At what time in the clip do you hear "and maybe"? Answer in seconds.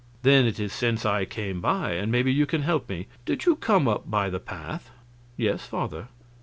1.91-2.33